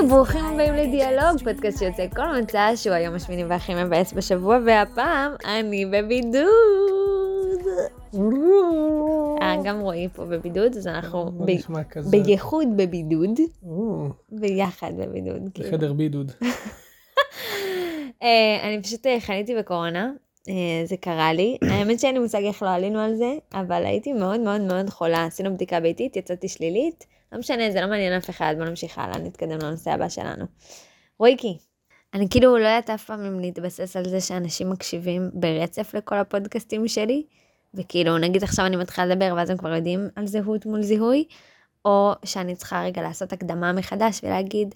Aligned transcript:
היי, 0.00 0.08
ברוכים 0.08 0.44
הבאים 0.44 0.74
לדיאלוג, 0.74 1.38
פודקאסט 1.44 1.78
שיוצא 1.78 2.06
כל 2.16 2.40
מצע 2.40 2.70
שהוא 2.76 2.94
היום 2.94 3.14
השמיני 3.14 3.44
והכי 3.44 3.84
מבאס 3.84 4.12
בשבוע, 4.12 4.58
והפעם 4.66 5.32
אני 5.44 5.86
בבידוד. 5.86 6.44
אה, 9.42 9.56
גם 9.64 9.80
רועי 9.80 10.08
פה 10.08 10.24
בבידוד, 10.24 10.76
אז 10.76 10.86
אנחנו 10.86 11.30
כזה. 11.90 12.10
בייחוד 12.10 12.76
בבידוד, 12.76 13.40
או, 13.66 14.08
ביחד 14.32 14.92
בבידוד. 14.98 15.50
כאילו. 15.54 15.68
בחדר 15.68 15.92
בידוד. 15.92 16.32
אה, 18.22 18.68
אני 18.68 18.82
פשוט 18.82 19.06
אה, 19.06 19.20
חניתי 19.20 19.56
בקורונה, 19.56 20.12
אה, 20.48 20.54
זה 20.84 20.96
קרה 20.96 21.32
לי. 21.32 21.58
האמת 21.62 22.00
שאין 22.00 22.14
לי 22.14 22.20
מושג 22.20 22.42
איך 22.44 22.62
לא 22.62 22.70
עלינו 22.70 22.98
על 22.98 23.14
זה, 23.14 23.32
אבל 23.54 23.84
הייתי 23.86 24.12
מאוד 24.12 24.40
מאוד 24.40 24.60
מאוד 24.60 24.90
חולה. 24.90 25.24
עשינו 25.24 25.54
בדיקה 25.54 25.80
ביתית, 25.80 26.16
יצאתי 26.16 26.48
שלילית. 26.48 27.06
לא 27.32 27.38
משנה, 27.38 27.70
זה 27.70 27.80
לא 27.80 27.86
מעניין 27.86 28.12
אף 28.12 28.30
אחד, 28.30 28.54
בוא 28.58 28.64
נמשיך 28.64 28.98
הלאה, 28.98 29.18
נתקדם 29.18 29.58
לנושא 29.62 29.90
הבא 29.90 30.08
שלנו. 30.08 30.44
רויקי, 31.18 31.58
אני 32.14 32.28
כאילו 32.30 32.58
לא 32.58 32.66
יודעת 32.66 32.90
אף 32.90 33.04
פעם 33.04 33.24
אם 33.24 33.40
להתבסס 33.40 33.96
על 33.96 34.08
זה 34.08 34.20
שאנשים 34.20 34.70
מקשיבים 34.70 35.30
ברצף 35.34 35.94
לכל 35.94 36.16
הפודקאסטים 36.16 36.88
שלי, 36.88 37.22
וכאילו 37.74 38.18
נגיד 38.18 38.42
עכשיו 38.42 38.66
אני 38.66 38.76
מתחילה 38.76 39.06
לדבר 39.06 39.32
ואז 39.36 39.50
הם 39.50 39.56
כבר 39.56 39.74
יודעים 39.74 40.08
על 40.16 40.26
זהות 40.26 40.66
מול 40.66 40.82
זיהוי, 40.82 41.24
או 41.84 42.12
שאני 42.24 42.56
צריכה 42.56 42.82
רגע 42.82 43.02
לעשות 43.02 43.32
הקדמה 43.32 43.72
מחדש 43.72 44.20
ולהגיד, 44.22 44.74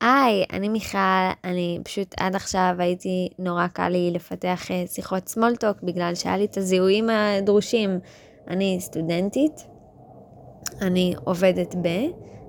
היי, 0.00 0.44
אני 0.52 0.68
מיכל, 0.68 0.98
אני 1.44 1.78
פשוט 1.84 2.14
עד 2.20 2.36
עכשיו 2.36 2.74
הייתי, 2.78 3.28
נורא 3.38 3.66
קל 3.66 3.88
לי 3.88 4.10
לפתח 4.14 4.70
אה, 4.70 4.84
שיחות 4.86 5.28
סמולטוק 5.28 5.82
בגלל 5.82 6.14
שהיה 6.14 6.36
לי 6.36 6.44
את 6.44 6.56
הזיהויים 6.56 7.10
הדרושים. 7.10 8.00
אני 8.48 8.76
סטודנטית, 8.80 9.66
אני 10.82 11.14
עובדת 11.24 11.74
ב, 11.82 11.88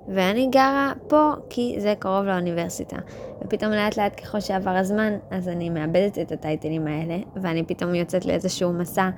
ואני 0.08 0.48
גרה 0.52 0.94
פה 1.08 1.32
כי 1.50 1.76
זה 1.80 1.94
קרוב 2.00 2.26
לאוניברסיטה. 2.26 2.98
ופתאום 3.42 3.72
לאט 3.72 3.98
לאט 3.98 4.22
ככל 4.22 4.40
שעבר 4.40 4.70
הזמן, 4.70 5.14
אז 5.32 5.48
אני 5.48 5.70
מאבדת 5.70 6.20
את 6.20 6.32
הטייטלים 6.32 6.88
האלה, 6.88 7.18
ואני 7.42 7.64
פתאום 7.64 7.96
יוצאת 7.96 8.26
לאיזשהו 8.26 8.74
מסע 8.74 9.10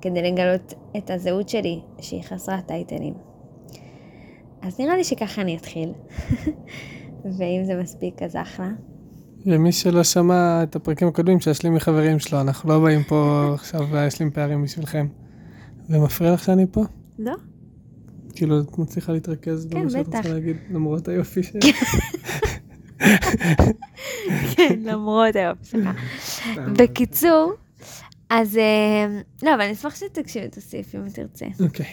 כדי 0.00 0.22
לגלות 0.22 0.74
את 0.96 1.10
הזהות 1.10 1.48
שלי, 1.48 1.80
שהיא 2.00 2.22
חסרת 2.22 2.66
טייטלים. 2.66 3.14
אז 4.62 4.80
נראה 4.80 4.96
לי 4.96 5.04
שככה 5.04 5.42
אני 5.42 5.56
אתחיל. 5.56 5.92
ואם 7.38 7.64
זה 7.64 7.74
מספיק, 7.82 8.22
אז 8.22 8.36
אחלה. 8.36 8.68
למי 9.44 9.72
שלא 9.72 10.04
שמע 10.04 10.62
את 10.62 10.76
הפרקים 10.76 11.08
הקודמים, 11.08 11.40
שישלים 11.40 11.74
מחברים 11.74 12.18
שלו, 12.18 12.40
אנחנו 12.40 12.68
לא 12.68 12.80
באים 12.80 13.02
פה 13.02 13.50
עכשיו 13.54 13.80
להשלים 13.92 14.30
פערים 14.30 14.62
בשבילכם. 14.62 15.06
ומפריע 15.90 16.32
לך 16.32 16.44
שאני 16.44 16.66
פה? 16.70 16.82
לא? 17.18 17.34
כאילו, 18.36 18.60
את 18.60 18.78
מצליחה 18.78 19.12
להתרכז 19.12 19.68
כן, 19.70 19.80
במה 19.80 19.90
שאת 19.90 20.08
בטח. 20.08 20.16
רוצה 20.16 20.32
להגיד, 20.32 20.56
למרות 20.70 21.08
היופי 21.08 21.42
שלי. 21.42 21.72
כן, 24.56 24.80
למרות 24.84 25.36
היופי 25.36 25.64
שלך. 25.64 25.88
בקיצור, 26.76 27.52
אז 28.30 28.56
אה, 28.56 29.20
לא, 29.42 29.54
אבל 29.54 29.60
אני 29.60 29.72
אשמח 29.72 29.96
שתקשיב 29.96 30.42
את 30.42 30.56
הסעיף 30.56 30.94
אם 30.94 31.08
תרצה. 31.08 31.46
אוקיי. 31.60 31.86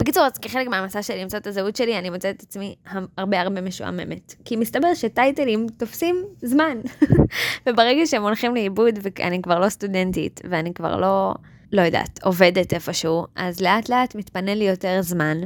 בקיצור, 0.00 0.24
אז 0.26 0.38
כחלק 0.38 0.68
מהמסע 0.68 1.02
שלי 1.02 1.22
למצוא 1.22 1.38
את 1.38 1.46
הזהות 1.46 1.76
שלי, 1.76 1.98
אני 1.98 2.10
מוצאת 2.10 2.36
את 2.36 2.42
עצמי 2.42 2.74
הרבה 3.18 3.40
הרבה 3.40 3.60
משועממת. 3.60 4.34
כי 4.44 4.56
מסתבר 4.56 4.94
שטייטלים 4.94 5.66
תופסים 5.76 6.24
זמן. 6.42 6.78
וברגע 7.68 8.06
שהם 8.06 8.22
הולכים 8.22 8.54
לאיבוד, 8.54 8.98
ואני 9.02 9.42
כבר 9.42 9.60
לא 9.60 9.68
סטודנטית, 9.68 10.40
ואני 10.50 10.74
כבר 10.74 10.96
לא, 10.96 11.34
לא 11.72 11.82
יודעת, 11.82 12.22
עובדת 12.22 12.74
איפשהו, 12.74 13.26
אז 13.36 13.60
לאט 13.60 13.88
לאט 13.88 14.14
מתפנה 14.14 14.54
לי 14.54 14.64
יותר 14.64 14.98
זמן, 15.02 15.38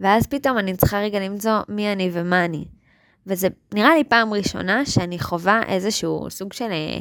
ואז 0.00 0.26
פתאום 0.26 0.58
אני 0.58 0.76
צריכה 0.76 1.00
רגע 1.00 1.20
למצוא 1.20 1.52
מי 1.68 1.92
אני 1.92 2.10
ומה 2.12 2.44
אני. 2.44 2.64
וזה 3.26 3.48
נראה 3.74 3.94
לי 3.94 4.04
פעם 4.04 4.32
ראשונה 4.32 4.86
שאני 4.86 5.18
חווה 5.18 5.62
איזשהו 5.68 6.30
סוג 6.30 6.52
של, 6.52 6.64
אה, 6.64 6.98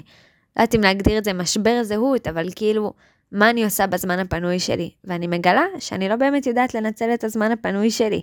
לא 0.57 0.61
יודעת 0.61 0.75
אם 0.75 0.81
להגדיר 0.81 1.17
את 1.17 1.23
זה 1.23 1.33
משבר 1.33 1.83
זהות, 1.83 2.27
אבל 2.27 2.47
כאילו, 2.55 2.93
מה 3.31 3.49
אני 3.49 3.63
עושה 3.63 3.87
בזמן 3.87 4.19
הפנוי 4.19 4.59
שלי, 4.59 4.91
ואני 5.03 5.27
מגלה 5.27 5.65
שאני 5.79 6.09
לא 6.09 6.15
באמת 6.15 6.47
יודעת 6.47 6.73
לנצל 6.73 7.13
את 7.13 7.23
הזמן 7.23 7.51
הפנוי 7.51 7.91
שלי. 7.91 8.21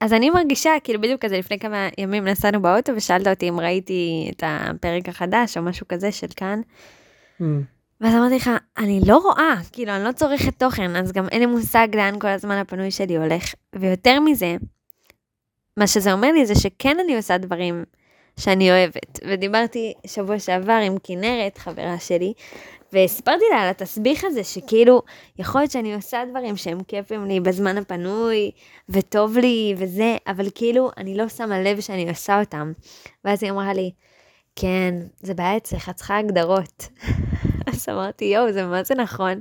אז 0.00 0.12
אני 0.12 0.30
מרגישה, 0.30 0.70
כאילו 0.84 1.00
בדיוק 1.00 1.24
כזה 1.24 1.38
לפני 1.38 1.58
כמה 1.58 1.88
ימים 1.98 2.24
נסענו 2.28 2.62
באוטו 2.62 2.92
ושאלת 2.96 3.26
אותי 3.26 3.48
אם 3.48 3.60
ראיתי 3.60 4.30
את 4.36 4.42
הפרק 4.46 5.08
החדש 5.08 5.56
או 5.56 5.62
משהו 5.62 5.88
כזה 5.88 6.12
של 6.12 6.26
כאן, 6.36 6.60
אמ, 7.40 7.62
ואז 8.00 8.14
אמרתי 8.14 8.36
לך, 8.36 8.50
אני 8.78 9.00
לא 9.06 9.16
רואה, 9.18 9.54
כאילו 9.72 9.92
אני 9.96 10.04
לא 10.04 10.12
צורכת 10.12 10.58
תוכן, 10.58 10.96
אז 10.96 11.12
גם 11.12 11.28
אין 11.28 11.40
לי 11.40 11.46
מושג 11.46 11.88
לאן 11.94 12.18
כל 12.18 12.28
הזמן 12.28 12.56
הפנוי 12.56 12.90
שלי 12.90 13.16
הולך. 13.16 13.54
ויותר 13.74 14.20
מזה, 14.20 14.56
מה 15.76 15.86
שזה 15.86 16.12
אומר 16.12 16.32
לי 16.32 16.46
זה 16.46 16.54
שכן 16.54 16.96
אני 17.04 17.16
עושה 17.16 17.38
דברים 17.38 17.84
שאני 18.40 18.70
אוהבת. 18.70 19.20
ודיברתי 19.28 19.94
שבוע 20.06 20.38
שעבר 20.38 20.72
עם 20.72 20.96
כנרת, 21.02 21.58
חברה 21.58 21.98
שלי, 21.98 22.32
וסיפרתי 22.92 23.44
לה 23.50 23.62
על 23.62 23.68
התסביך 23.68 24.24
הזה, 24.24 24.44
שכאילו, 24.44 25.02
יכול 25.38 25.60
להיות 25.60 25.70
שאני 25.70 25.94
עושה 25.94 26.22
דברים 26.30 26.56
שהם 26.56 26.82
כיפים 26.82 27.24
לי 27.24 27.40
בזמן 27.40 27.78
הפנוי, 27.78 28.50
וטוב 28.88 29.38
לי 29.38 29.74
וזה, 29.78 30.16
אבל 30.26 30.48
כאילו, 30.54 30.90
אני 30.96 31.16
לא 31.16 31.28
שמה 31.28 31.60
לב 31.60 31.80
שאני 31.80 32.08
עושה 32.08 32.40
אותם. 32.40 32.72
ואז 33.24 33.42
היא 33.42 33.50
אמרה 33.50 33.72
לי, 33.72 33.90
כן, 34.56 34.94
זה 35.20 35.34
בעיה 35.34 35.56
אצלך, 35.56 35.90
צריכה 35.90 36.18
הגדרות. 36.18 36.88
אז 37.66 37.88
אמרתי, 37.88 38.24
יואו, 38.24 38.52
זה 38.52 38.66
מה 38.66 38.82
זה 38.82 38.94
נכון. 38.94 39.40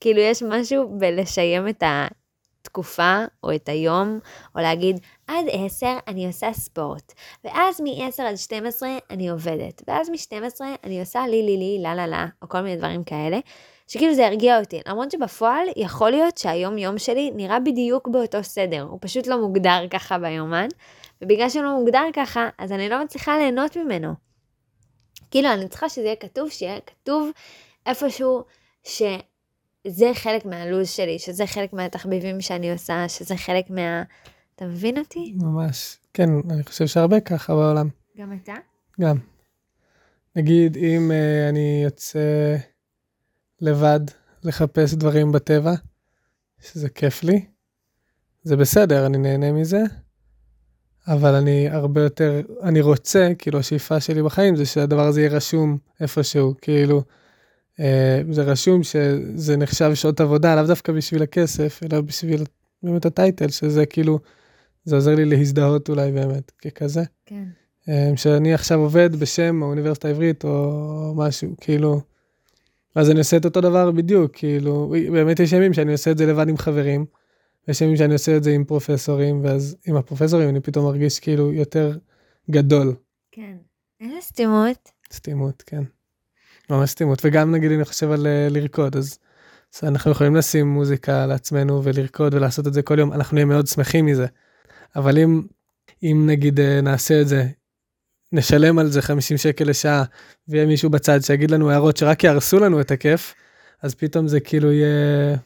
כאילו, 0.00 0.20
יש 0.20 0.42
משהו 0.42 0.98
בלשיים 0.98 1.68
את 1.68 1.82
התקופה, 2.62 3.24
או 3.44 3.54
את 3.54 3.68
היום, 3.68 4.18
או 4.56 4.60
להגיד, 4.60 5.00
עד 5.26 5.44
10 5.50 5.86
אני 6.08 6.26
עושה 6.26 6.52
ספורט, 6.52 7.12
ואז 7.44 7.80
מ-10 7.80 8.22
עד 8.22 8.36
12 8.36 8.88
אני 9.10 9.28
עובדת, 9.28 9.82
ואז 9.88 10.10
מ-12 10.10 10.60
אני 10.84 11.00
עושה 11.00 11.26
לי 11.26 11.42
לי 11.42 11.56
לי, 11.56 11.78
לה 11.82 11.94
לה 11.94 12.06
לה, 12.06 12.26
או 12.42 12.48
כל 12.48 12.60
מיני 12.60 12.76
דברים 12.76 13.04
כאלה, 13.04 13.38
שכאילו 13.88 14.14
זה 14.14 14.26
הרגיע 14.26 14.58
אותי. 14.58 14.80
למרות 14.86 15.10
שבפועל 15.10 15.66
יכול 15.76 16.10
להיות 16.10 16.38
שהיום-יום 16.38 16.98
שלי 16.98 17.30
נראה 17.34 17.60
בדיוק 17.60 18.08
באותו 18.08 18.42
סדר, 18.42 18.82
הוא 18.82 18.98
פשוט 19.00 19.26
לא 19.26 19.38
מוגדר 19.38 19.88
ככה 19.90 20.18
ביומן, 20.18 20.68
ובגלל 21.22 21.48
שהוא 21.48 21.64
לא 21.64 21.78
מוגדר 21.78 22.04
ככה, 22.12 22.48
אז 22.58 22.72
אני 22.72 22.88
לא 22.88 23.04
מצליחה 23.04 23.38
ליהנות 23.38 23.76
ממנו. 23.76 24.31
כאילו, 25.32 25.52
אני 25.52 25.68
צריכה 25.68 25.88
שזה 25.88 26.04
יהיה 26.04 26.16
כתוב, 26.16 26.50
שיהיה 26.50 26.80
כתוב 26.80 27.30
איפשהו 27.86 28.44
שזה 28.84 30.10
חלק 30.14 30.44
מהלו"ז 30.44 30.90
שלי, 30.90 31.18
שזה 31.18 31.46
חלק 31.46 31.72
מהתחביבים 31.72 32.40
שאני 32.40 32.72
עושה, 32.72 33.08
שזה 33.08 33.36
חלק 33.36 33.70
מה... 33.70 34.02
אתה 34.56 34.64
מבין 34.64 34.98
אותי? 34.98 35.34
ממש. 35.36 35.98
כן, 36.14 36.28
אני 36.50 36.64
חושב 36.64 36.86
שהרבה 36.86 37.20
ככה 37.20 37.54
בעולם. 37.54 37.88
גם 38.18 38.32
אתה? 38.42 38.54
גם. 39.00 39.16
נגיד, 40.36 40.76
אם 40.76 41.10
uh, 41.10 41.50
אני 41.50 41.80
יוצא 41.84 42.56
לבד 43.60 44.00
לחפש 44.42 44.94
דברים 44.94 45.32
בטבע, 45.32 45.72
שזה 46.60 46.88
כיף 46.88 47.22
לי, 47.22 47.46
זה 48.42 48.56
בסדר, 48.56 49.06
אני 49.06 49.18
נהנה 49.18 49.52
מזה, 49.52 49.80
אבל 51.08 51.34
אני 51.34 51.68
הרבה 51.68 52.02
יותר, 52.02 52.40
אני 52.62 52.80
רוצה, 52.80 53.28
כאילו 53.38 53.58
השאיפה 53.58 54.00
שלי 54.00 54.22
בחיים 54.22 54.56
זה 54.56 54.66
שהדבר 54.66 55.06
הזה 55.06 55.20
יהיה 55.20 55.30
רשום 55.30 55.78
איפשהו, 56.00 56.54
כאילו, 56.60 57.02
uh, 57.76 57.82
זה 58.30 58.42
רשום 58.42 58.82
שזה 58.82 59.56
נחשב 59.56 59.94
שעות 59.94 60.20
עבודה, 60.20 60.56
לאו 60.56 60.66
דווקא 60.66 60.92
בשביל 60.92 61.22
הכסף, 61.22 61.80
אלא 61.82 62.00
בשביל 62.00 62.44
באמת 62.82 63.06
הטייטל, 63.06 63.48
שזה 63.48 63.86
כאילו, 63.86 64.18
זה 64.84 64.94
עוזר 64.94 65.14
לי 65.14 65.24
להזדהות 65.24 65.88
אולי 65.88 66.12
באמת, 66.12 66.50
ככזה. 66.50 67.02
כן. 67.26 67.44
אה, 67.88 68.12
שאני 68.16 68.54
עכשיו 68.54 68.80
עובד 68.80 69.16
בשם 69.16 69.62
האוניברסיטה 69.62 70.08
העברית 70.08 70.44
או 70.44 71.14
משהו, 71.16 71.54
כאילו, 71.60 72.00
אז 72.94 73.10
אני 73.10 73.18
עושה 73.18 73.36
את 73.36 73.44
אותו 73.44 73.60
דבר 73.60 73.90
בדיוק, 73.90 74.30
כאילו, 74.34 74.94
באמת 75.12 75.40
יש 75.40 75.52
ימים 75.52 75.72
שאני 75.72 75.92
עושה 75.92 76.10
את 76.10 76.18
זה 76.18 76.26
לבד 76.26 76.48
עם 76.48 76.56
חברים, 76.56 77.04
ויש 77.68 77.80
ימים 77.80 77.96
שאני 77.96 78.12
עושה 78.12 78.36
את 78.36 78.44
זה 78.44 78.50
עם 78.50 78.64
פרופסורים, 78.64 79.44
ואז 79.44 79.76
עם 79.86 79.96
הפרופסורים 79.96 80.48
אני 80.48 80.60
פתאום 80.60 80.84
מרגיש 80.84 81.18
כאילו 81.18 81.52
יותר 81.52 81.98
גדול. 82.50 82.94
כן. 83.32 83.56
איזה 84.00 84.16
סתימות. 84.20 84.90
סתימות, 85.12 85.62
כן. 85.66 85.82
ממש 86.70 86.90
סתימות, 86.90 87.22
וגם 87.24 87.54
נגיד 87.54 87.72
אני 87.72 87.84
חושב 87.84 88.10
על 88.10 88.26
אה, 88.26 88.48
לרקוד, 88.50 88.96
אז, 88.96 89.18
אז 89.74 89.84
אנחנו 89.88 90.10
יכולים 90.10 90.36
לשים 90.36 90.66
מוזיקה 90.66 91.26
לעצמנו 91.26 91.84
ולרקוד 91.84 92.34
ולעשות 92.34 92.66
את 92.66 92.74
זה 92.74 92.82
כל 92.82 92.98
יום, 92.98 93.12
אנחנו 93.12 93.34
נהיה 93.34 93.44
מאוד 93.44 93.66
שמחים 93.66 94.06
מזה. 94.06 94.26
אבל 94.96 95.18
אם, 95.18 95.42
אם 96.02 96.24
נגיד 96.26 96.60
אה, 96.60 96.80
נעשה 96.80 97.20
את 97.20 97.28
זה, 97.28 97.46
נשלם 98.32 98.78
על 98.78 98.90
זה 98.90 99.02
50 99.02 99.36
שקל 99.36 99.64
לשעה, 99.64 100.04
ויהיה 100.48 100.66
מישהו 100.66 100.90
בצד 100.90 101.20
שיגיד 101.20 101.50
לנו 101.50 101.70
הערות 101.70 101.96
שרק 101.96 102.24
יהרסו 102.24 102.58
לנו 102.58 102.80
את 102.80 102.90
הכיף, 102.90 103.34
אז 103.82 103.94
פתאום 103.94 104.28
זה 104.28 104.40
כאילו 104.40 104.72
יהיה... 104.72 105.36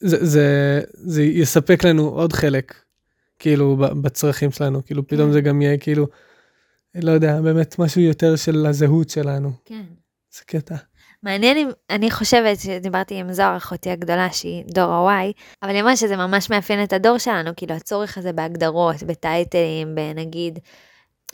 זה, 0.00 0.26
זה, 0.26 0.80
זה 0.92 1.22
יספק 1.22 1.84
לנו 1.84 2.08
עוד 2.08 2.32
חלק, 2.32 2.74
כאילו, 3.38 3.76
בצרכים 3.76 4.50
שלנו, 4.50 4.84
כאילו, 4.86 5.06
פתאום 5.06 5.26
כן. 5.26 5.32
זה 5.32 5.40
גם 5.40 5.62
יהיה 5.62 5.78
כאילו, 5.78 6.06
לא 6.94 7.10
יודע, 7.10 7.40
באמת 7.40 7.78
משהו 7.78 8.00
יותר 8.00 8.36
של 8.36 8.66
הזהות 8.66 9.10
שלנו. 9.10 9.52
כן. 9.64 9.84
זה 10.30 10.40
קטע. 10.46 10.76
מעניין 11.22 11.56
אם, 11.56 11.68
אני 11.90 12.10
חושבת 12.10 12.60
שדיברתי 12.60 13.14
עם 13.14 13.32
זוהר, 13.32 13.56
אחותי 13.56 13.90
הגדולה, 13.90 14.32
שהיא 14.32 14.64
דור 14.66 14.92
ה-Y, 14.92 15.32
אבל 15.62 15.70
היא 15.70 15.82
אמרה 15.82 15.96
שזה 15.96 16.16
ממש 16.16 16.50
מאפיין 16.50 16.82
את 16.82 16.92
הדור 16.92 17.18
שלנו, 17.18 17.50
כאילו 17.56 17.74
הצורך 17.74 18.18
הזה 18.18 18.32
בהגדרות, 18.32 19.02
בטייטלים, 19.02 19.94
בנגיד, 19.94 20.58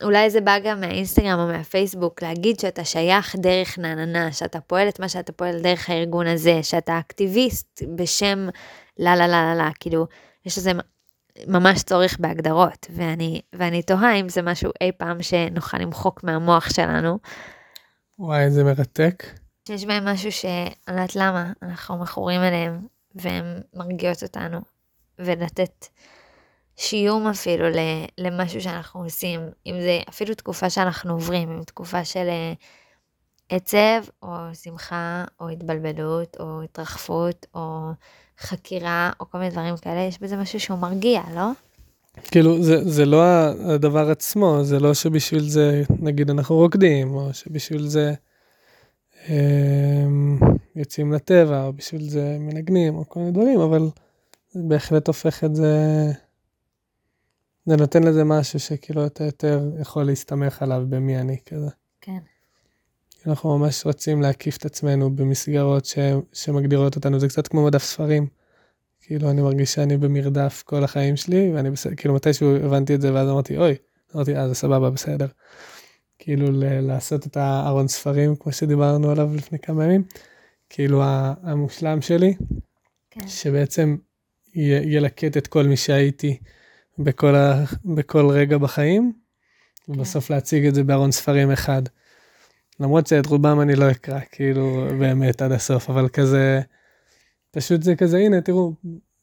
אולי 0.03 0.31
זה 0.31 0.41
בא 0.41 0.59
גם 0.59 0.81
מהאינסטגרם 0.81 1.39
או 1.39 1.47
מהפייסבוק, 1.47 2.23
להגיד 2.23 2.61
שאתה 2.61 2.85
שייך 2.85 3.37
דרך 3.37 3.79
נעננה, 3.79 4.33
שאתה 4.33 4.61
פועל 4.61 4.89
את 4.89 5.01
מה 5.01 5.09
שאתה 5.09 5.33
פועל 5.33 5.61
דרך 5.61 5.91
הארגון 5.91 6.27
הזה, 6.27 6.63
שאתה 6.63 6.99
אקטיביסט 6.99 7.83
בשם 7.97 8.49
לה 8.99 9.17
לה 9.17 9.27
לה 9.27 9.45
לה 9.45 9.55
לה, 9.55 9.71
כאילו, 9.81 10.07
יש 10.47 10.59
לזה 10.59 10.73
ממש 11.47 11.83
צורך 11.83 12.17
בהגדרות, 12.21 12.87
ואני, 12.91 13.41
ואני 13.53 13.83
תוהה 13.83 14.15
אם 14.15 14.29
זה 14.29 14.43
משהו 14.43 14.71
אי 14.81 14.93
פעם 14.93 15.23
שנוכל 15.23 15.79
למחוק 15.79 16.25
מהמוח 16.25 16.71
שלנו. 16.71 17.19
וואי, 18.19 18.51
זה 18.51 18.65
מרתק. 18.65 19.25
שיש 19.69 19.85
בהם 19.85 20.05
משהו 20.09 20.33
שאני 20.33 20.71
לא 20.89 20.93
יודעת 20.93 21.17
למה, 21.17 21.53
אנחנו 21.63 21.97
מכורים 21.97 22.41
אליהם, 22.41 22.87
והם 23.15 23.45
מרגיעות 23.75 24.23
אותנו, 24.23 24.61
ולתת 25.19 25.87
שיום 26.77 27.27
אפילו 27.27 27.65
למשהו 28.19 28.61
שאנחנו 28.61 29.03
עושים, 29.05 29.41
אם 29.67 29.75
זה 29.81 30.01
אפילו 30.09 30.35
תקופה 30.35 30.71
שאנחנו 30.71 31.13
עוברים, 31.13 31.51
אם 31.51 31.63
תקופה 31.63 32.05
של 32.05 32.29
אה, 32.29 32.53
עצב, 33.49 34.05
או 34.23 34.35
שמחה, 34.63 35.25
או 35.41 35.49
התבלבלות, 35.49 36.37
או 36.41 36.63
התרחפות, 36.63 37.47
או 37.55 37.91
חקירה, 38.39 39.11
או 39.21 39.31
כל 39.31 39.39
מיני 39.39 39.51
דברים 39.51 39.77
כאלה, 39.77 40.01
יש 40.01 40.19
בזה 40.21 40.37
משהו 40.37 40.61
שהוא 40.61 40.79
מרגיע, 40.79 41.23
לא? 41.35 41.51
כאילו, 42.23 42.63
זה, 42.63 42.91
זה 42.91 43.05
לא 43.05 43.23
הדבר 43.75 44.11
עצמו, 44.11 44.59
זה 44.63 44.81
לא 44.81 44.95
שבשביל 44.95 45.49
זה, 45.49 45.83
נגיד, 46.01 46.31
אנחנו 46.31 46.57
רוקדים, 46.57 47.15
או 47.15 47.35
שבשביל 47.35 47.87
זה 47.87 48.15
אה, 49.29 50.07
יוצאים 50.77 51.13
לטבע, 51.13 51.65
או 51.65 51.73
בשביל 51.73 52.09
זה 52.09 52.37
מנגנים, 52.41 52.95
או 52.95 53.09
כל 53.09 53.21
מיני 53.21 53.33
דברים, 53.33 53.61
אבל 53.61 53.89
זה 54.51 54.61
בהחלט 54.65 55.09
הופך 55.09 55.45
את 55.45 55.57
זה, 55.57 55.73
זה 57.67 57.77
נותן 57.77 58.03
לזה 58.03 58.25
משהו 58.25 58.61
שכאילו 58.61 59.07
אתה 59.07 59.25
יותר 59.25 59.71
יכול 59.81 60.05
להסתמך 60.05 60.63
עליו 60.63 60.83
במי 60.89 61.19
אני 61.19 61.37
כזה. 61.47 61.69
כן. 62.01 62.19
אנחנו 63.27 63.59
ממש 63.59 63.87
רוצים 63.87 64.23
להקיף 64.23 64.57
את 64.57 64.65
עצמנו 64.65 65.17
במסגרות 65.17 65.85
ש... 65.85 65.99
שמגדירות 66.33 66.97
אותנו, 66.97 67.21
זה 67.21 67.29
קצת 67.29 67.49
כמו 67.49 67.65
מדף 67.67 67.83
ספרים. 67.83 68.27
כאילו 69.01 69.31
אני 69.31 69.43
מרגיש 69.43 69.75
שאני 69.75 69.97
במרדף 69.97 70.63
כל 70.67 70.85
החיים 70.85 71.17
שלי, 71.17 71.53
ואני 71.55 71.71
בסדר, 71.71 71.95
כאילו 71.95 72.15
מתישהו 72.15 72.57
הבנתי 72.57 72.95
את 72.95 73.01
זה 73.01 73.15
ואז 73.15 73.29
אמרתי, 73.29 73.59
אוי, 73.59 73.75
אמרתי, 74.15 74.37
אה, 74.37 74.49
זה 74.49 74.55
סבבה, 74.55 74.91
בסדר. 74.91 75.27
כאילו 76.19 76.53
ל- 76.53 76.81
לעשות 76.81 77.27
את 77.27 77.37
הארון 77.37 77.89
ספרים, 77.89 78.37
כמו 78.37 78.53
שדיברנו 78.53 79.11
עליו 79.11 79.35
לפני 79.35 79.59
כמה 79.59 79.85
ימים, 79.85 80.03
כאילו 80.71 81.03
המושלם 81.43 82.01
שלי, 82.01 82.35
כן. 83.11 83.29
שבעצם 83.29 83.97
י- 84.55 84.97
ילקט 84.97 85.37
את 85.37 85.47
כל 85.47 85.67
מי 85.67 85.77
שהייתי 85.77 86.39
בכל, 86.99 87.35
ה- 87.35 87.65
בכל 87.85 88.29
רגע 88.29 88.59
בחיים, 88.59 89.13
כן. 89.87 89.93
ובסוף 89.93 90.31
להציג 90.31 90.67
את 90.67 90.75
זה 90.75 90.85
בארון 90.85 91.13
ספרים 91.13 91.51
אחד. 91.51 91.83
למרות 92.81 93.07
שאת 93.07 93.27
רובם 93.27 93.61
אני 93.61 93.77
לא 93.77 93.91
אקרא, 93.91 94.21
כאילו, 94.33 94.87
באמת 94.99 95.43
עד 95.43 95.53
הסוף, 95.53 95.91
אבל 95.91 96.09
כזה, 96.09 96.61
פשוט 97.51 97.83
זה 97.83 97.97
כזה, 97.97 98.19
הנה, 98.19 98.41
תראו, 98.41 98.73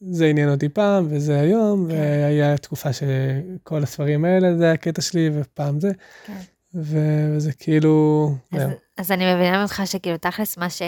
זה 0.00 0.26
עניין 0.26 0.50
אותי 0.50 0.68
פעם, 0.68 1.06
וזה 1.10 1.40
היום, 1.40 1.86
כן. 1.88 1.94
והיה 1.94 2.56
תקופה 2.56 2.88
שכל 2.92 3.82
הספרים 3.82 4.24
האלה, 4.24 4.56
זה 4.56 4.72
הקטע 4.72 5.02
שלי, 5.02 5.30
ופעם 5.34 5.80
זה, 5.80 5.92
כן. 6.26 6.38
וזה 6.74 7.52
כאילו, 7.52 8.30
אז, 8.52 8.60
זהו. 8.60 8.70
אז 8.96 9.10
אני 9.12 9.34
מבינה 9.34 9.62
ממך 9.62 9.82
שכאילו 9.84 10.18
תכלס 10.18 10.58
מה 10.58 10.70
ש... 10.70 10.82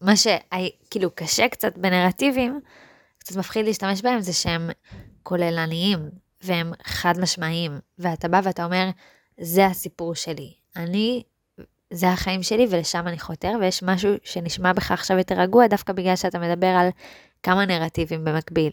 מה 0.00 0.12
שכאילו 0.16 1.10
קשה 1.14 1.48
קצת 1.48 1.78
בנרטיבים, 1.78 2.60
קצת 3.18 3.36
מפחיד 3.36 3.64
להשתמש 3.64 4.02
בהם, 4.02 4.20
זה 4.20 4.32
שהם 4.32 4.70
כוללניים, 5.22 6.10
והם 6.42 6.72
חד 6.84 7.14
משמעיים, 7.20 7.78
ואתה 7.98 8.28
בא 8.28 8.40
ואתה 8.44 8.64
אומר, 8.64 8.90
זה 9.40 9.66
הסיפור 9.66 10.14
שלי. 10.14 10.52
אני, 10.76 11.22
זה 11.90 12.08
החיים 12.08 12.42
שלי 12.42 12.66
ולשם 12.70 13.08
אני 13.08 13.18
חותר, 13.18 13.52
ויש 13.60 13.82
משהו 13.82 14.10
שנשמע 14.24 14.72
בך 14.72 14.90
עכשיו 14.90 15.18
יותר 15.18 15.34
רגוע, 15.34 15.66
דווקא 15.66 15.92
בגלל 15.92 16.16
שאתה 16.16 16.38
מדבר 16.38 16.66
על 16.66 16.88
כמה 17.42 17.66
נרטיבים 17.66 18.24
במקביל. 18.24 18.72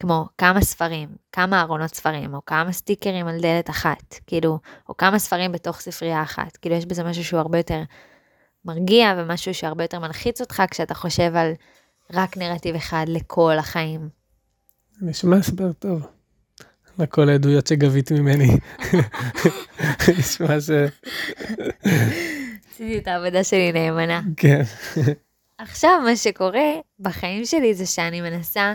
כמו 0.00 0.26
כמה 0.38 0.60
ספרים, 0.60 1.08
כמה 1.32 1.60
ארונות 1.60 1.94
ספרים, 1.94 2.34
או 2.34 2.44
כמה 2.44 2.72
סטיקרים 2.72 3.26
על 3.26 3.40
דלת 3.40 3.70
אחת, 3.70 4.14
כאילו, 4.26 4.58
או 4.88 4.96
כמה 4.96 5.18
ספרים 5.18 5.52
בתוך 5.52 5.80
ספרייה 5.80 6.22
אחת. 6.22 6.56
כאילו, 6.56 6.74
יש 6.74 6.86
בזה 6.86 7.04
משהו 7.04 7.24
שהוא 7.24 7.40
הרבה 7.40 7.58
יותר 7.58 7.82
מרגיע, 8.64 9.14
ומשהו 9.16 9.54
שהרבה 9.54 9.84
יותר 9.84 9.98
מלחיץ 9.98 10.40
אותך 10.40 10.62
כשאתה 10.70 10.94
חושב 10.94 11.36
על 11.36 11.52
רק 12.12 12.36
נרטיב 12.36 12.74
אחד 12.76 13.04
לכל 13.08 13.58
החיים. 13.58 14.08
נשמע 15.00 15.36
הסבר 15.36 15.72
טוב. 15.72 16.06
לכל 16.98 17.28
העדויות 17.28 17.66
שגבית 17.66 18.12
ממני. 18.12 18.48
נשמע 20.18 20.60
ש... 20.60 20.70
עשיתי 22.72 22.98
את 22.98 23.08
העבודה 23.08 23.44
שלי 23.44 23.72
נאמנה. 23.72 24.20
כן. 24.36 24.62
עכשיו, 25.58 26.00
מה 26.04 26.16
שקורה 26.16 26.70
בחיים 27.00 27.44
שלי 27.44 27.74
זה 27.74 27.86
שאני 27.86 28.20
מנסה 28.20 28.74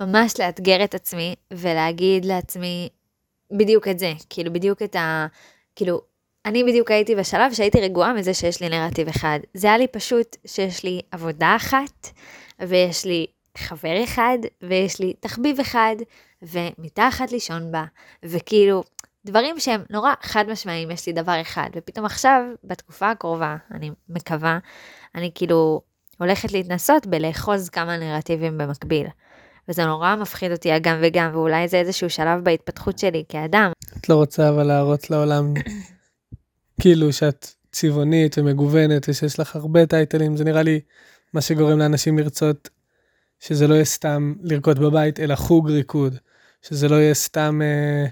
ממש 0.00 0.40
לאתגר 0.40 0.84
את 0.84 0.94
עצמי 0.94 1.34
ולהגיד 1.50 2.24
לעצמי 2.24 2.88
בדיוק 3.50 3.88
את 3.88 3.98
זה, 3.98 4.12
כאילו 4.30 4.52
בדיוק 4.52 4.82
את 4.82 4.96
ה... 4.96 5.26
כאילו, 5.76 6.00
אני 6.46 6.64
בדיוק 6.64 6.90
הייתי 6.90 7.14
בשלב 7.14 7.52
שהייתי 7.52 7.80
רגועה 7.80 8.12
מזה 8.12 8.34
שיש 8.34 8.60
לי 8.60 8.68
נרטיב 8.68 9.08
אחד. 9.08 9.38
זה 9.54 9.66
היה 9.66 9.78
לי 9.78 9.86
פשוט 9.86 10.36
שיש 10.46 10.84
לי 10.84 11.00
עבודה 11.10 11.56
אחת, 11.56 12.08
ויש 12.60 13.04
לי 13.04 13.26
חבר 13.58 14.04
אחד, 14.04 14.38
ויש 14.62 15.00
לי 15.00 15.12
תחביב 15.20 15.60
אחד, 15.60 15.96
ומיטה 16.42 17.08
אחת 17.08 17.32
לישון 17.32 17.72
בה, 17.72 17.84
וכאילו, 18.22 18.82
דברים 19.24 19.60
שהם 19.60 19.82
נורא 19.90 20.12
חד 20.22 20.44
משמעיים, 20.48 20.90
יש 20.90 21.06
לי 21.06 21.12
דבר 21.12 21.40
אחד, 21.40 21.70
ופתאום 21.76 22.06
עכשיו, 22.06 22.42
בתקופה 22.64 23.10
הקרובה, 23.10 23.56
אני 23.70 23.90
מקווה, 24.08 24.58
אני 25.14 25.30
כאילו 25.34 25.80
הולכת 26.18 26.52
להתנסות 26.52 27.06
בלאחוז 27.06 27.68
כמה 27.68 27.96
נרטיבים 27.96 28.58
במקביל. 28.58 29.06
וזה 29.68 29.84
נורא 29.84 30.16
מפחיד 30.16 30.52
אותי 30.52 30.72
הגם 30.72 30.98
וגם, 31.02 31.30
ואולי 31.32 31.68
זה 31.68 31.76
איזשהו 31.76 32.10
שלב 32.10 32.44
בהתפתחות 32.44 32.98
שלי 32.98 33.24
כאדם. 33.28 33.72
את 33.98 34.08
לא 34.08 34.14
רוצה 34.14 34.48
אבל 34.48 34.62
להראות 34.62 35.10
לעולם, 35.10 35.54
כאילו 36.80 37.12
שאת 37.12 37.46
צבעונית 37.72 38.38
ומגוונת 38.38 39.08
ושיש 39.08 39.40
לך 39.40 39.56
הרבה 39.56 39.86
טייטלים, 39.86 40.36
זה 40.36 40.44
נראה 40.44 40.62
לי 40.62 40.80
מה 41.34 41.40
שגורם 41.40 41.78
לאנשים 41.78 42.18
לרצות 42.18 42.68
שזה 43.42 43.68
לא 43.68 43.74
יהיה 43.74 43.84
סתם 43.84 44.34
לרקוד 44.42 44.78
בבית, 44.78 45.20
אלא 45.20 45.34
חוג 45.34 45.70
ריקוד. 45.70 46.16
שזה 46.62 46.88
לא 46.88 46.96
יהיה 46.96 47.14
סתם 47.14 47.60
אה, 47.62 48.06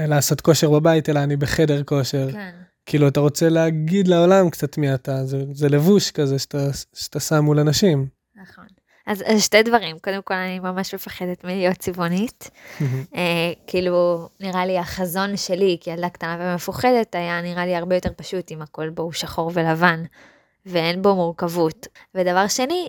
אה, 0.00 0.06
לעשות 0.06 0.40
כושר 0.40 0.70
בבית, 0.70 1.08
אלא 1.08 1.18
אני 1.18 1.36
בחדר 1.36 1.82
כושר. 1.84 2.32
כן. 2.32 2.50
כאילו, 2.86 3.08
אתה 3.08 3.20
רוצה 3.20 3.48
להגיד 3.48 4.08
לעולם 4.08 4.50
קצת 4.50 4.78
מי 4.78 4.94
אתה, 4.94 5.24
זה, 5.24 5.44
זה 5.52 5.68
לבוש 5.68 6.10
כזה 6.10 6.38
שאתה, 6.38 6.58
שאתה 6.94 7.20
שם 7.20 7.44
מול 7.44 7.58
אנשים. 7.58 8.06
נכון. 8.42 8.64
אז, 9.06 9.24
אז 9.26 9.42
שתי 9.42 9.62
דברים, 9.62 9.98
קודם 9.98 10.22
כל 10.22 10.34
אני 10.34 10.58
ממש 10.58 10.94
מפחדת 10.94 11.44
מלהיות 11.44 11.76
צבעונית. 11.76 12.50
אה, 13.16 13.52
כאילו, 13.66 14.28
נראה 14.40 14.66
לי 14.66 14.78
החזון 14.78 15.36
שלי 15.36 15.78
כילדה 15.80 16.08
קטנה 16.08 16.36
ומפוחדת 16.40 17.14
היה 17.14 17.42
נראה 17.42 17.66
לי 17.66 17.76
הרבה 17.76 17.94
יותר 17.94 18.10
פשוט 18.16 18.50
אם 18.52 18.62
הכל 18.62 18.88
בו 18.90 19.02
הוא 19.02 19.12
שחור 19.12 19.50
ולבן, 19.54 20.02
ואין 20.66 21.02
בו 21.02 21.14
מורכבות. 21.14 21.86
ודבר 22.14 22.48
שני, 22.48 22.88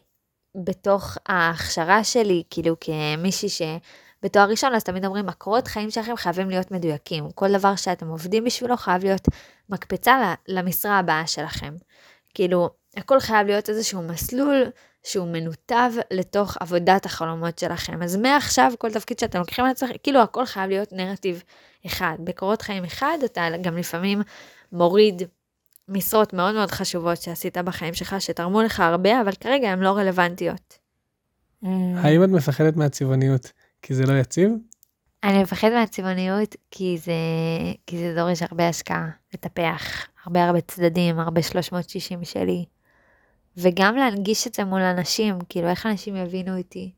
בתוך 0.55 1.17
ההכשרה 1.27 2.03
שלי, 2.03 2.43
כאילו 2.50 2.75
כמישהי 2.79 3.50
שבתואר 3.50 4.50
ראשון, 4.50 4.75
אז 4.75 4.84
תמיד 4.84 5.05
אומרים, 5.05 5.29
הקורות 5.29 5.67
חיים 5.67 5.91
שלכם 5.91 6.15
חייבים 6.15 6.50
להיות 6.50 6.72
מדויקים. 6.72 7.31
כל 7.31 7.51
דבר 7.58 7.75
שאתם 7.75 8.08
עובדים 8.08 8.43
בשבילו 8.43 8.77
חייב 8.77 9.03
להיות 9.03 9.27
מקפצה 9.70 10.34
למשרה 10.48 11.00
הבאה 11.00 11.27
שלכם. 11.27 11.75
כאילו, 12.34 12.70
הכל 12.98 13.20
חייב 13.20 13.48
להיות 13.48 13.70
איזשהו 13.70 14.01
מסלול 14.01 14.63
שהוא 15.03 15.27
מנותב 15.27 15.91
לתוך 16.12 16.58
עבודת 16.60 17.05
החלומות 17.05 17.60
שלכם. 17.60 18.03
אז 18.03 18.15
מעכשיו, 18.15 18.72
כל 18.77 18.91
תפקיד 18.91 19.20
שאתם 19.20 19.39
לוקחים 19.39 19.65
על 19.65 19.72
עצמכם, 19.72 19.93
כאילו 20.03 20.20
הכל 20.20 20.46
חייב 20.46 20.70
להיות 20.70 20.93
נרטיב 20.93 21.43
אחד. 21.86 22.15
בקורות 22.20 22.62
חיים 22.62 22.84
אחד, 22.84 23.17
אתה 23.25 23.48
גם 23.62 23.77
לפעמים 23.77 24.22
מוריד 24.72 25.24
משרות 25.91 26.33
מאוד 26.33 26.55
מאוד 26.55 26.71
חשובות 26.71 27.21
שעשית 27.21 27.57
בחיים 27.57 27.93
שלך, 27.93 28.15
שתרמו 28.19 28.62
לך 28.62 28.79
הרבה, 28.79 29.21
אבל 29.21 29.31
כרגע 29.31 29.71
הן 29.71 29.79
לא 29.79 29.98
רלוונטיות. 29.98 30.77
האם 31.95 32.24
את 32.24 32.29
מפחדת 32.29 32.75
מהצבעוניות? 32.75 33.51
כי 33.81 33.93
זה 33.93 34.05
לא 34.05 34.13
יציב? 34.13 34.51
אני 35.24 35.41
מפחדת 35.41 35.74
מהצבעוניות 35.74 36.55
כי 36.71 36.98
זה, 36.98 37.13
כי 37.88 37.98
זה 37.98 38.15
דורש 38.15 38.41
הרבה 38.41 38.67
השקעה, 38.69 39.10
לטפח, 39.33 40.07
הרבה 40.25 40.45
הרבה 40.45 40.62
צדדים, 40.62 41.19
הרבה 41.19 41.41
360 41.41 42.24
שלי. 42.24 42.65
וגם 43.57 43.95
להנגיש 43.95 44.48
את 44.48 44.53
זה 44.53 44.63
מול 44.63 44.81
אנשים, 44.81 45.38
כאילו 45.50 45.67
איך 45.67 45.86
אנשים 45.86 46.15
יבינו 46.15 46.57
אותי. 46.57 46.91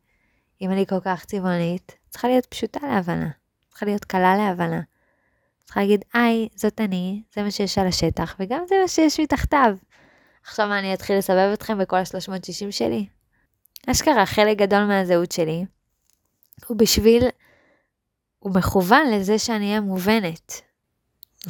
אם 0.61 0.71
אני 0.71 0.85
כל 0.85 0.99
כך 0.99 1.25
צבעונית, 1.25 1.97
צריכה 2.09 2.27
להיות 2.27 2.45
פשוטה 2.45 2.79
להבנה, 2.87 3.29
צריכה 3.69 3.85
להיות 3.85 4.05
קלה 4.05 4.37
להבנה. 4.37 4.81
צריכה 5.65 5.79
להגיד, 5.79 6.01
היי, 6.13 6.47
זאת 6.55 6.81
אני, 6.81 7.23
זה 7.35 7.43
מה 7.43 7.51
שיש 7.51 7.77
על 7.77 7.87
השטח, 7.87 8.35
וגם 8.39 8.63
זה 8.69 8.75
מה 8.81 8.87
שיש 8.87 9.19
מתחתיו. 9.19 9.75
עכשיו 10.43 10.73
אני 10.73 10.93
אתחיל 10.93 11.17
לסבב 11.17 11.49
אתכם 11.53 11.77
בכל 11.77 11.95
ה-360 11.95 12.71
שלי? 12.71 13.05
אשכרה, 13.87 14.25
חלק 14.25 14.57
גדול 14.57 14.83
מהזהות 14.83 15.31
שלי 15.31 15.65
הוא 16.67 16.77
בשביל, 16.77 17.23
הוא 18.39 18.55
מכוון 18.55 19.11
לזה 19.11 19.39
שאני 19.39 19.67
אהיה 19.67 19.81
מובנת. 19.81 20.61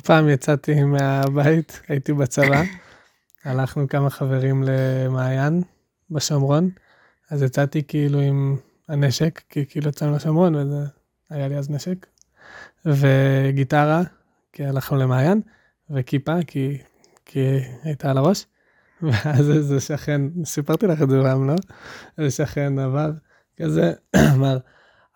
פעם 0.04 0.30
יצאתי 0.30 0.84
מהבית, 0.84 1.82
הייתי 1.88 2.14
בצבא, 2.14 2.64
הלכנו 3.46 3.88
כמה 3.88 4.10
חברים 4.10 4.64
למעיין 4.64 5.64
בשומרון, 6.10 6.70
אז 7.30 7.44
יצאתי 7.44 7.84
כאילו 7.88 8.20
עם 8.20 8.58
הנשק, 8.88 9.42
כי 9.50 9.66
כאילו 9.66 9.90
יצאנו 9.90 10.16
לשומרון 10.16 10.56
וזה, 10.56 10.86
היה 11.30 11.48
לי 11.48 11.58
אז 11.58 11.70
נשק, 11.70 12.08
וגיטרה, 12.86 14.02
כי 14.54 14.66
הלכנו 14.66 14.98
למעיין, 14.98 15.42
וכיפה, 15.90 16.36
כי, 16.48 16.78
כי 17.26 17.60
הייתה 17.84 18.12
על 18.12 18.18
הראש, 18.18 18.46
ואז 19.02 19.52
איזה 19.52 19.80
שכן, 19.80 20.22
סיפרתי 20.46 20.88
לך 20.88 21.02
את 21.02 21.10
זה 21.10 21.22
פעם, 21.24 21.48
לא? 21.48 21.56
איזה 22.18 22.32
שכן 22.32 22.80
עבר, 22.80 23.12
כזה, 23.58 23.94
אמר, 24.36 24.58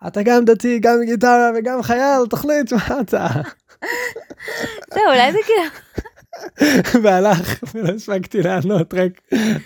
אתה 0.06 0.22
גם 0.22 0.44
דתי, 0.44 0.78
גם 0.78 0.98
גיטרה 1.04 1.50
וגם 1.58 1.82
חייל, 1.82 2.26
תחליט 2.30 2.72
מה 2.72 3.00
אתה. 3.00 3.26
זהו, 4.94 5.02
אולי 5.06 5.32
זה 5.32 5.38
כאילו... 5.46 6.07
והלך, 7.02 7.64
ולא 7.74 7.88
הספקתי 7.88 8.42
לענות, 8.42 8.94
רק 8.94 9.10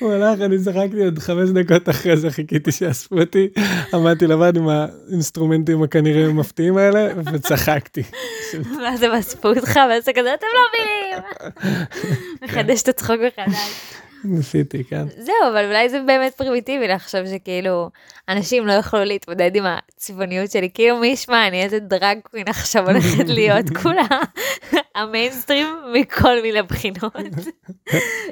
הוא 0.00 0.12
הלך, 0.12 0.40
אני 0.40 0.58
צחקתי 0.58 1.04
עוד 1.04 1.18
חמש 1.18 1.50
דקות 1.50 1.88
אחרי 1.88 2.16
זה, 2.16 2.30
חיכיתי 2.30 2.72
שיאספו 2.72 3.20
אותי, 3.20 3.48
עמדתי 3.94 4.26
לבד 4.26 4.56
עם 4.56 4.68
האינסטרומנטים 4.68 5.82
הכנראה 5.82 6.26
המפתיעים 6.26 6.76
האלה, 6.76 7.08
וצחקתי. 7.32 8.02
ואז 8.82 9.02
הם 9.02 9.12
אספו 9.12 9.48
אותך, 9.48 9.80
ואז 9.90 10.02
אתה 10.02 10.12
כזה, 10.12 10.34
אתם 10.34 10.46
לא 10.54 10.60
מבינים. 10.68 11.02
מחדש 12.42 12.82
את 12.82 12.88
הצחוק 12.88 13.16
מחדש. 13.26 13.92
ניסיתי, 14.24 14.84
כן. 14.84 15.04
זהו, 15.18 15.34
אבל 15.50 15.64
אולי 15.64 15.88
זה 15.88 16.00
באמת 16.06 16.34
פרימיטיבי 16.34 16.88
לחשוב 16.88 17.20
שכאילו, 17.26 17.90
אנשים 18.28 18.66
לא 18.66 18.72
יוכלו 18.72 19.04
להתמודד 19.04 19.56
עם 19.56 19.64
הצבעוניות 19.66 20.50
שלי, 20.50 20.70
כאילו 20.74 20.96
מי 20.96 21.06
ישמע, 21.06 21.48
אני 21.48 21.62
איזה 21.62 21.78
drag 21.78 22.18
queen 22.22 22.48
עכשיו 22.48 22.90
הולכת 22.90 23.28
להיות 23.38 23.66
כולה 23.82 24.06
המיינסטרים 24.94 25.66
מכל 25.92 26.42
מיני 26.42 26.62
בחינות. 26.62 27.16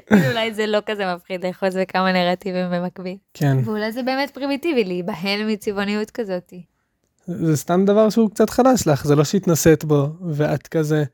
כאילו, 0.06 0.26
אולי 0.30 0.54
זה 0.54 0.66
לא 0.66 0.78
כזה 0.86 1.14
מפחיד 1.14 1.46
לאחוז 1.46 1.76
בכמה 1.76 2.12
נרטיבים 2.12 2.66
במקביל. 2.72 3.16
כן. 3.34 3.56
ואולי 3.64 3.92
זה 3.92 4.02
באמת 4.02 4.30
פרימיטיבי 4.30 4.84
להיבהל 4.84 5.46
מצבעוניות 5.46 6.10
כזאת. 6.10 6.52
זה 7.26 7.56
סתם 7.56 7.84
דבר 7.84 8.10
שהוא 8.10 8.30
קצת 8.30 8.50
חדש 8.50 8.86
לך, 8.86 9.06
זה 9.06 9.14
לא 9.14 9.24
שהתנסית 9.24 9.84
בו, 9.84 10.08
ואת 10.30 10.66
כזה, 10.66 11.04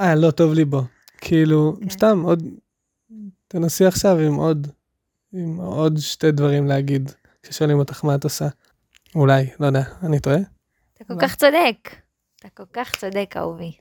אה, 0.00 0.14
לא 0.14 0.30
טוב 0.30 0.52
לי 0.52 0.64
בו. 0.64 0.82
כאילו, 1.18 1.76
כן. 1.80 1.90
סתם 1.90 2.22
עוד, 2.22 2.42
תנסי 3.48 3.86
עכשיו 3.86 4.18
עם 4.18 4.34
עוד, 4.34 4.66
עם 5.32 5.56
עוד 5.56 5.98
שתי 5.98 6.32
דברים 6.32 6.66
להגיד, 6.66 7.10
כששואלים 7.42 7.78
אותך 7.78 8.04
מה 8.04 8.14
את 8.14 8.24
עושה. 8.24 8.48
אולי, 9.14 9.46
לא 9.60 9.66
יודע, 9.66 9.82
אני 10.02 10.20
טועה? 10.20 10.38
אתה 10.96 11.04
כל 11.04 11.20
כך 11.20 11.36
צודק. 11.36 11.90
אתה 12.40 12.48
כל 12.54 12.64
כך 12.72 12.96
צודק, 12.96 13.34
אהובי. 13.36 13.72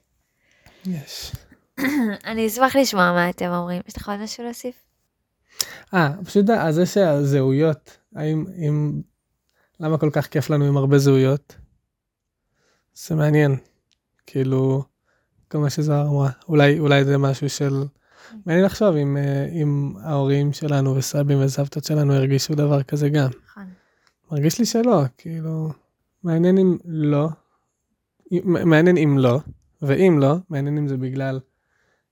יש. 0.86 1.32
אני 2.32 2.48
אשמח 2.48 2.76
לשמוע 2.76 3.12
מה 3.12 3.30
אתם 3.30 3.46
אומרים. 3.46 3.82
יש 3.88 3.98
לך 3.98 4.10
עוד 4.10 4.20
משהו 4.20 4.44
להוסיף? 4.44 4.76
אה, 5.94 6.14
פשוט 6.26 6.50
אז 6.50 6.76
זה 6.76 6.86
שהזהויות, 6.86 7.98
האם, 8.16 8.46
אם, 8.68 9.02
למה 9.80 9.98
כל 9.98 10.10
כך 10.14 10.28
כיף 10.28 10.50
לנו 10.50 10.66
עם 10.66 10.78
הרבה 10.78 10.98
זהויות? 10.98 11.56
זה 12.94 13.16
מעניין. 13.16 13.58
כאילו, 14.28 14.84
כל 15.48 15.58
מה 15.58 15.70
שזוהר 15.70 16.08
אמרה, 16.08 16.30
אולי, 16.48 16.80
אולי 16.80 17.06
זה 17.06 17.18
משהו 17.18 17.50
של, 17.50 17.84
מעניין 18.46 18.66
לחשוב 18.66 18.96
אם, 18.96 19.18
אה, 19.18 19.46
אם 19.46 19.94
ההורים 20.04 20.54
שלנו 20.54 20.96
וסבים 20.96 21.44
וסבתות 21.44 21.84
שלנו 21.84 22.14
הרגישו 22.14 22.56
דבר 22.56 22.84
כזה 22.84 23.10
גם. 23.10 23.30
נכון. 23.46 23.64
מרגיש 24.32 24.60
לי 24.60 24.66
שלא, 24.66 25.04
כאילו, 25.18 25.70
מעניין 26.24 26.58
אם 26.58 26.78
לא, 26.86 27.30
מעניין 28.44 28.98
אם 28.98 29.18
לא, 29.18 29.40
ואם 29.82 30.18
לא, 30.20 30.36
מעניין 30.50 30.78
אם 30.78 30.88
זה 30.88 30.98
בגלל 30.98 31.40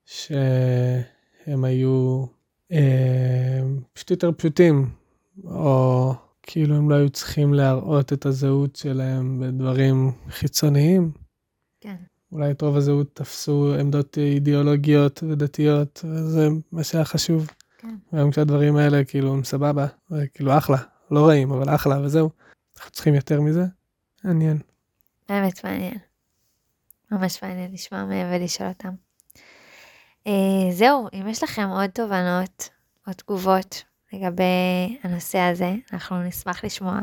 שהם 0.06 1.64
היו 1.64 2.26
אה, 2.72 3.62
פשוט 3.94 4.12
יותר 4.12 4.32
פשוטים, 4.32 4.90
או 5.46 6.14
כאילו 6.44 6.76
הם 6.76 6.90
לא 6.90 6.96
היו 6.96 7.10
צריכים 7.10 7.54
להראות 7.54 8.14
את 8.14 8.26
הזהות 8.26 8.76
שלהם 8.76 9.40
בדברים 9.40 10.12
חיצוניים. 10.30 11.12
כן. 11.82 11.96
אולי 12.32 12.52
את 12.52 12.62
רוב 12.62 12.78
הזהות 12.78 13.16
תפסו 13.16 13.74
עמדות 13.80 14.18
אידיאולוגיות 14.18 15.24
ודתיות, 15.30 16.06
וזה 16.06 16.48
מה 16.72 16.84
שהיה 16.84 17.06
חשוב. 17.06 17.50
כן. 17.78 17.96
והיום 18.14 18.32
כשהדברים 18.32 18.76
האלה 18.76 19.04
כאילו 19.06 19.34
הם 19.34 19.44
סבבה, 19.44 19.88
כאילו 20.34 20.58
אחלה, 20.58 20.78
לא 21.12 21.28
רעים, 21.28 21.52
אבל 21.52 21.76
אחלה 21.76 22.02
וזהו. 22.02 22.30
אנחנו 22.78 22.92
צריכים 22.92 23.14
יותר 23.16 23.42
מזה? 23.42 23.64
מעניין. 24.24 24.58
באמת 25.30 25.64
מעניין. 25.66 26.09
ממש 27.12 27.44
מעניין 27.44 27.72
לשמוע 27.74 28.06
מהם 28.06 28.28
ולשאול 28.32 28.70
אותם. 28.70 28.90
אה, 30.28 30.72
זהו, 30.72 31.08
אם 31.14 31.28
יש 31.28 31.44
לכם 31.44 31.68
עוד 31.70 31.90
תובנות 31.90 32.70
או 33.08 33.14
תגובות 33.14 33.84
לגבי 34.14 34.98
הנושא 35.04 35.40
הזה, 35.40 35.74
אנחנו 35.94 36.24
נשמח 36.24 36.64
לשמוע. 36.64 37.00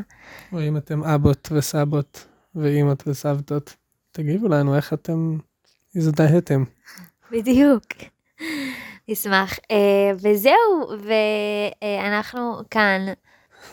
או 0.52 0.60
אם 0.60 0.76
אתם 0.76 1.04
אבות 1.04 1.48
וסבות 1.52 2.26
ואימות 2.54 3.08
וסבתות, 3.08 3.76
תגיבו 4.12 4.48
לנו 4.48 4.76
איך 4.76 4.92
אתם 4.92 5.38
הזדהיתם. 5.96 6.64
בדיוק. 7.32 7.84
נשמח. 9.08 9.58
אה, 9.70 10.10
וזהו, 10.16 10.90
ואנחנו 11.82 12.60
כאן. 12.70 13.00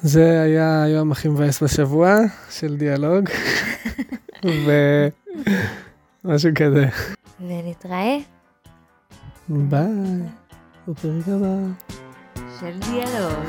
זה 0.01 0.41
היה 0.41 0.83
היום 0.83 1.11
הכי 1.11 1.27
מבאס 1.27 1.63
בשבוע 1.63 2.17
של 2.49 2.77
דיאלוג, 2.77 3.29
ומשהו 6.25 6.51
כזה. 6.55 6.85
ונתראה 7.41 8.17
ביי, 9.49 9.89
בפרק 10.87 11.27
הבא. 11.27 11.55
של 12.59 12.79
דיאלוג. 12.79 13.45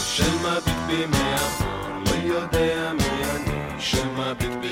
של 0.00 0.36
מביט 0.38 0.76
בי 0.86 1.06
מאחור, 1.06 1.88
לא 2.06 2.34
יודע 2.34 2.92
מי 2.92 3.24
אני, 3.24 3.80
של 3.80 4.08
מביט 4.08 4.52
בי. 4.60 4.63